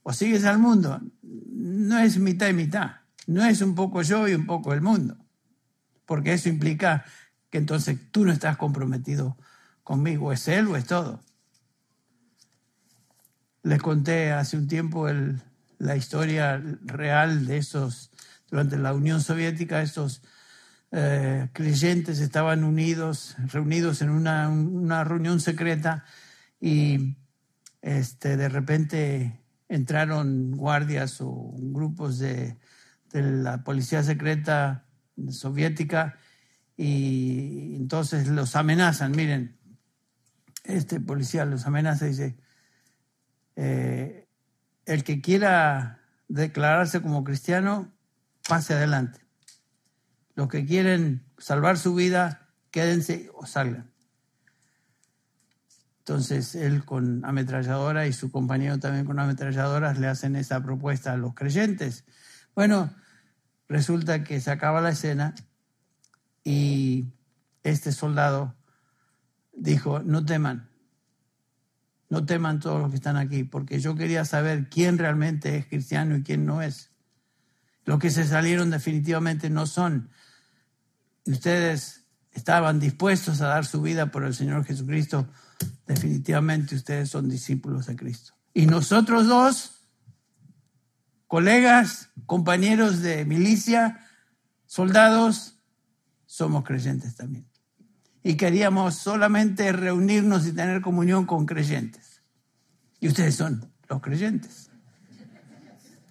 [0.02, 1.00] o sigues al mundo?
[1.22, 2.96] No es mitad y mitad.
[3.26, 5.16] No es un poco yo y un poco el mundo.
[6.04, 7.04] Porque eso implica
[7.48, 9.36] que entonces tú no estás comprometido
[9.82, 10.32] conmigo.
[10.32, 11.22] Es Él o es todo.
[13.62, 15.40] Les conté hace un tiempo el,
[15.80, 18.10] la historia real de esos,
[18.50, 20.22] durante la Unión Soviética, esos
[20.92, 26.04] eh, creyentes estaban unidos, reunidos en una, reunión secreta
[26.60, 27.16] y
[27.80, 32.58] este, de repente entraron guardias o grupos de,
[33.12, 34.84] la policía secreta
[35.30, 36.16] soviética
[36.76, 39.12] y entonces los amenazan.
[39.12, 39.58] Miren,
[40.64, 42.36] este policía los amenaza y dice,
[43.56, 44.28] eh,
[44.86, 47.92] el que quiera declararse como cristiano,
[48.48, 49.20] pase adelante.
[50.34, 53.90] Los que quieren salvar su vida, quédense o salgan.
[56.00, 61.16] Entonces él con ametralladora y su compañero también con ametralladoras le hacen esa propuesta a
[61.16, 62.04] los creyentes.
[62.54, 62.92] Bueno,
[63.68, 65.34] resulta que se acaba la escena
[66.42, 67.12] y
[67.62, 68.56] este soldado
[69.52, 70.70] dijo, no teman,
[72.08, 76.16] no teman todos los que están aquí, porque yo quería saber quién realmente es cristiano
[76.16, 76.90] y quién no es.
[77.84, 80.10] Los que se salieron definitivamente no son
[81.30, 85.28] ustedes estaban dispuestos a dar su vida por el Señor Jesucristo,
[85.86, 88.34] definitivamente ustedes son discípulos de Cristo.
[88.54, 89.88] Y nosotros dos,
[91.26, 94.00] colegas, compañeros de milicia,
[94.66, 95.56] soldados,
[96.26, 97.46] somos creyentes también.
[98.22, 102.22] Y queríamos solamente reunirnos y tener comunión con creyentes.
[103.00, 104.70] Y ustedes son los creyentes.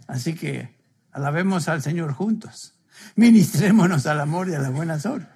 [0.07, 0.76] Así que
[1.11, 2.78] alabemos al Señor juntos.
[3.16, 5.28] Ministrémonos al amor y a la buena obras.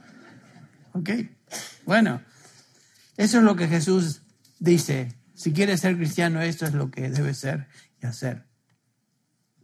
[0.93, 1.09] ¿Ok?
[1.85, 2.21] Bueno,
[3.17, 4.21] eso es lo que Jesús
[4.59, 5.13] dice.
[5.33, 7.67] Si quieres ser cristiano, esto es lo que debe ser
[8.01, 8.45] y hacer.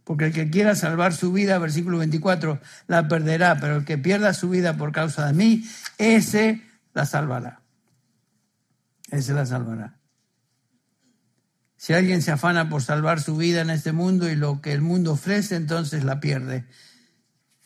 [0.04, 4.34] Porque el que quiera salvar su vida, versículo 24, la perderá, pero el que pierda
[4.34, 5.64] su vida por causa de mí,
[5.98, 7.62] ese la salvará.
[9.10, 10.00] Ese la salvará.
[11.76, 14.82] Si alguien se afana por salvar su vida en este mundo y lo que el
[14.82, 16.66] mundo ofrece, entonces la pierde.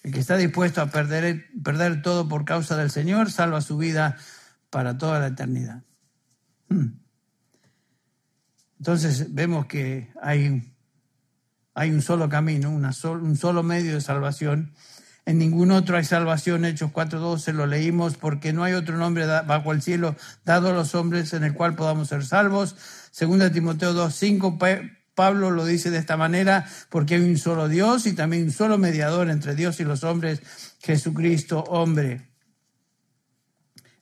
[0.05, 4.17] El que está dispuesto a perder, perder todo por causa del Señor, salva su vida
[4.69, 5.83] para toda la eternidad.
[6.69, 6.99] Hmm.
[8.79, 10.75] Entonces vemos que hay,
[11.73, 14.75] hay un solo camino, un solo medio de salvación.
[15.25, 16.67] En ningún otro hay salvación.
[16.67, 20.95] Hechos 4.12 lo leímos porque no hay otro nombre bajo el cielo dado a los
[20.95, 22.77] hombres en el cual podamos ser salvos.
[23.11, 28.15] Segunda Timoteo 2.5 Pablo lo dice de esta manera porque hay un solo Dios y
[28.15, 30.41] también un solo mediador entre Dios y los hombres,
[30.81, 32.29] Jesucristo hombre.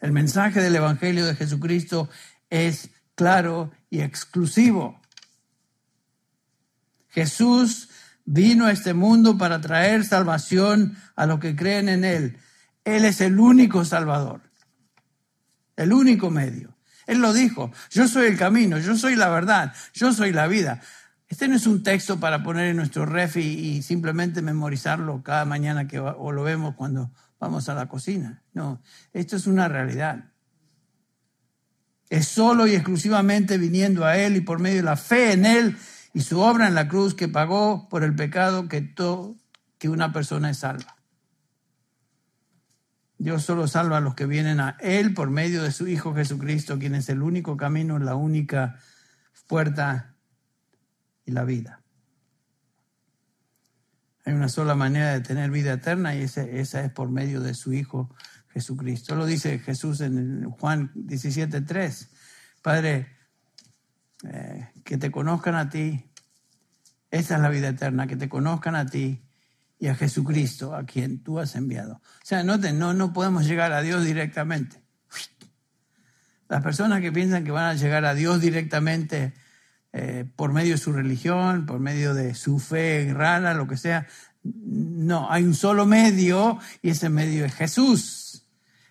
[0.01, 2.09] El mensaje del Evangelio de Jesucristo
[2.51, 5.01] es claro y exclusivo.
[7.09, 7.89] Jesús
[8.25, 12.39] vino a este mundo para traer salvación a los que creen en Él.
[12.85, 14.41] Él es el único Salvador.
[15.77, 16.77] el único medio.
[17.07, 20.81] Él lo dijo, yo soy el camino, yo soy la verdad, yo soy la vida.
[21.33, 25.89] Este no es un texto para poner en nuestro ref y, simplemente memorizarlo cada mañana
[25.89, 27.11] que o lo vemos cuando
[27.41, 28.43] vamos a la cocina.
[28.53, 28.83] No,
[29.15, 30.27] esto es una realidad.
[32.11, 35.79] Es solo y exclusivamente viniendo a Él y por medio de la fe en Él
[36.13, 39.35] y su obra en la cruz que pagó por el pecado que, todo,
[39.79, 40.99] que una persona es salva.
[43.17, 46.79] Dios solo salva a los que vienen a Él por medio de su Hijo Jesucristo,
[46.79, 48.77] quien es el único camino, la única
[49.47, 50.12] puerta
[51.25, 51.83] y la vida.
[54.25, 57.73] Hay una sola manera de tener vida eterna y esa, es por medio de su
[57.73, 58.15] Hijo
[58.53, 59.17] Jesucristo.
[59.17, 62.09] Lo dice Jesús en Juan 17.3.
[62.63, 63.09] Padre,
[64.25, 66.09] eh, que te conozcan a ti,
[67.11, 69.25] esa es la vida eterna, que te conozcan a ti
[69.79, 71.95] y a Jesucristo, a quien tú has enviado.
[71.95, 74.81] O sea, noten, no, no podemos llegar a Dios directamente.
[76.49, 79.35] Las personas que piensan que van a llegar a Dios directamente
[79.93, 84.07] eh, por medio de su religión, por medio de su fe rara, lo que sea,
[84.43, 88.47] no, hay un solo medio y ese medio es Jesús,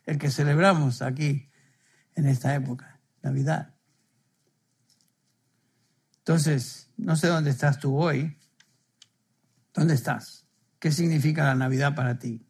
[0.06, 1.49] el que celebramos aquí
[2.16, 3.74] en esta época, Navidad.
[6.20, 8.38] Entonces, no sé dónde estás tú hoy.
[9.74, 10.45] ¿Dónde estás?
[10.80, 12.45] ¿Qué significa la Navidad para ti?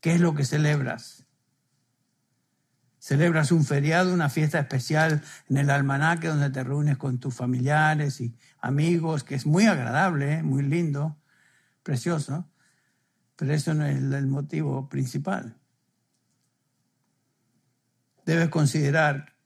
[0.00, 1.25] ¿Qué es lo que celebras?
[3.06, 8.20] ¿Celebras un feriado, una fiesta especial en el almanaque donde te reúnes con tus familiares
[8.20, 10.42] y amigos, que es muy agradable, ¿eh?
[10.42, 11.16] muy lindo,
[11.84, 12.50] precioso,
[13.36, 15.56] pero eso no es el motivo principal.
[18.24, 19.36] Debes considerar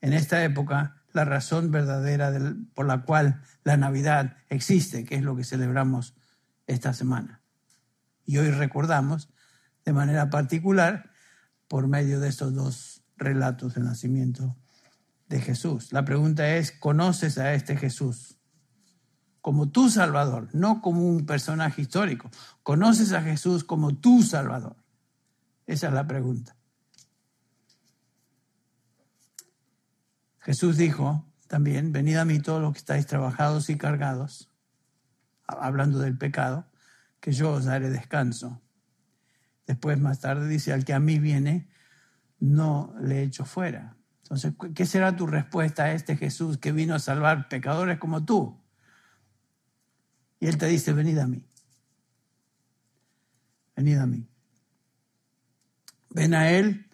[0.00, 2.32] en esta época la razón verdadera
[2.72, 6.14] por la cual la Navidad existe, que es lo que celebramos
[6.66, 7.42] esta semana.
[8.24, 9.28] Y hoy recordamos
[9.84, 11.10] de manera particular
[11.68, 14.56] por medio de estos dos relatos del nacimiento
[15.28, 15.92] de Jesús.
[15.92, 18.38] La pregunta es, ¿conoces a este Jesús?
[19.40, 22.30] Como tu Salvador, no como un personaje histórico.
[22.62, 24.76] ¿Conoces a Jesús como tu Salvador?
[25.66, 26.56] Esa es la pregunta.
[30.40, 34.50] Jesús dijo también, venid a mí todos los que estáis trabajados y cargados,
[35.46, 36.66] hablando del pecado,
[37.20, 38.60] que yo os daré descanso.
[39.68, 41.68] Después, más tarde, dice, al que a mí viene,
[42.40, 43.98] no le echo fuera.
[44.22, 48.58] Entonces, ¿qué será tu respuesta a este Jesús que vino a salvar pecadores como tú?
[50.40, 51.44] Y él te dice, venid a mí.
[53.76, 54.26] Venid a mí.
[56.08, 56.86] Ven a él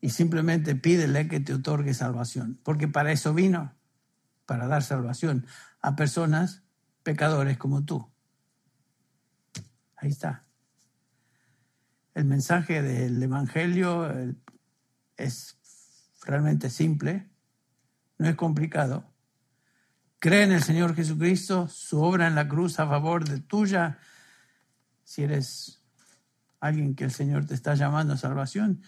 [0.00, 3.76] y simplemente pídele que te otorgue salvación, porque para eso vino,
[4.44, 5.46] para dar salvación
[5.82, 6.64] a personas
[7.04, 8.10] pecadores como tú.
[9.94, 10.49] Ahí está.
[12.14, 14.12] El mensaje del Evangelio
[15.16, 15.58] es
[16.24, 17.30] realmente simple,
[18.18, 19.10] no es complicado.
[20.18, 23.98] Cree en el Señor Jesucristo, su obra en la cruz a favor de tuya.
[25.02, 25.82] Si eres
[26.60, 28.82] alguien que el Señor te está llamando a salvación,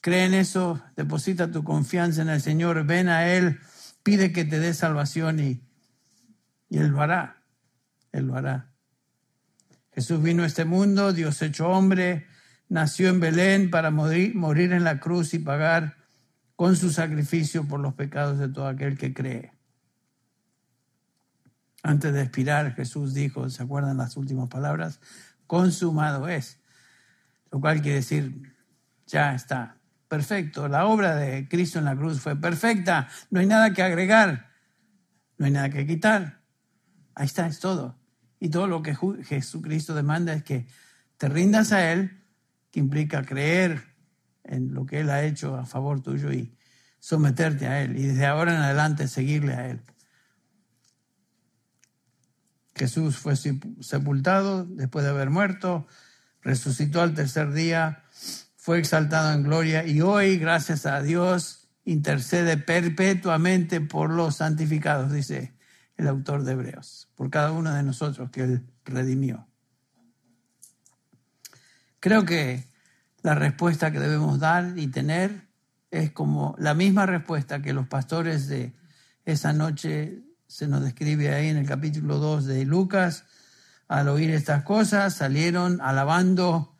[0.00, 3.60] cree en eso, deposita tu confianza en el Señor, ven a Él,
[4.02, 5.62] pide que te dé salvación y,
[6.68, 7.42] y Él lo hará.
[8.12, 8.75] Él lo hará.
[9.96, 12.26] Jesús vino a este mundo, Dios hecho hombre,
[12.68, 14.34] nació en Belén para morir,
[14.74, 15.96] en la cruz y pagar
[16.54, 19.54] con su sacrificio por los pecados de todo aquel que cree.
[21.82, 25.00] Antes de expirar, Jesús dijo, ¿se acuerdan las últimas palabras?
[25.46, 26.60] Consumado es.
[27.50, 28.54] Lo cual quiere decir,
[29.06, 29.78] ya está,
[30.08, 30.68] perfecto.
[30.68, 33.08] La obra de Cristo en la cruz fue perfecta.
[33.30, 34.50] No hay nada que agregar,
[35.38, 36.42] no hay nada que quitar.
[37.14, 37.96] Ahí está, es todo.
[38.38, 40.66] Y todo lo que Jesucristo demanda es que
[41.16, 42.22] te rindas a Él,
[42.70, 43.82] que implica creer
[44.44, 46.54] en lo que Él ha hecho a favor tuyo y
[46.98, 49.80] someterte a Él y desde ahora en adelante seguirle a Él.
[52.74, 55.86] Jesús fue sepultado después de haber muerto,
[56.42, 58.04] resucitó al tercer día,
[58.56, 65.55] fue exaltado en gloria y hoy, gracias a Dios, intercede perpetuamente por los santificados, dice
[65.96, 69.46] el autor de Hebreos, por cada uno de nosotros que Él redimió.
[72.00, 72.68] Creo que
[73.22, 75.48] la respuesta que debemos dar y tener
[75.90, 78.74] es como la misma respuesta que los pastores de
[79.24, 83.24] esa noche se nos describe ahí en el capítulo 2 de Lucas.
[83.88, 86.76] Al oír estas cosas salieron alabando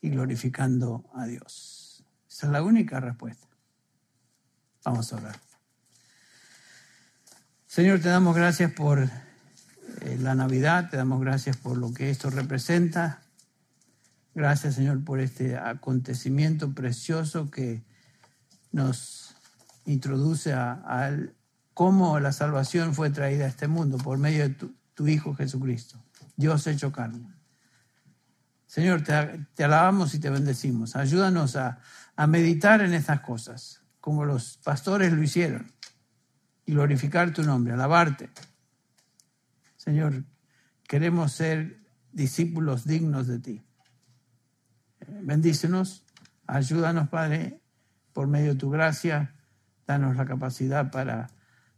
[0.00, 2.04] y glorificando a Dios.
[2.28, 3.46] Esa es la única respuesta.
[4.84, 5.47] Vamos a orar.
[7.68, 12.30] Señor, te damos gracias por eh, la Navidad, te damos gracias por lo que esto
[12.30, 13.20] representa.
[14.34, 17.84] Gracias, Señor, por este acontecimiento precioso que
[18.72, 19.34] nos
[19.84, 21.14] introduce a,
[21.74, 24.54] cómo la salvación fue traída a este mundo por medio de
[24.94, 26.02] tu, Hijo Jesucristo,
[26.36, 27.28] Dios hecho carne.
[28.66, 30.96] Señor, te, alabamos y te bendecimos.
[30.96, 31.80] Ayúdanos a,
[32.16, 35.70] a meditar en estas cosas, como los pastores lo hicieron,
[36.68, 38.28] y glorificar tu nombre, alabarte.
[39.78, 40.22] Señor,
[40.86, 41.80] queremos ser
[42.12, 43.64] discípulos dignos de ti.
[45.22, 46.04] Bendícenos,
[46.46, 47.62] ayúdanos, Padre,
[48.12, 49.34] por medio de tu gracia,
[49.86, 51.30] danos la capacidad para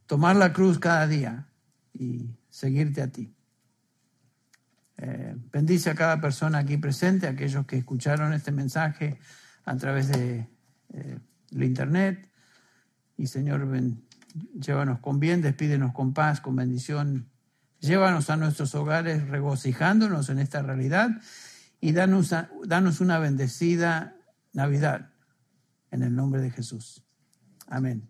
[0.07, 1.47] tomar la cruz cada día
[1.93, 3.32] y seguirte a ti.
[4.97, 9.20] Eh, bendice a cada persona aquí presente, a aquellos que escucharon este mensaje
[9.64, 10.49] a través de
[10.95, 11.18] eh,
[11.53, 12.28] internet.
[13.16, 13.66] Y Señor,
[14.55, 17.31] llévanos con bien, despídenos con paz, con bendición.
[17.81, 21.11] Llévanos a nuestros hogares regocijándonos en esta realidad
[21.81, 24.16] y danos, danos una bendecida
[24.53, 25.11] Navidad
[25.91, 27.05] en el nombre de Jesús.
[27.66, 28.09] Amén.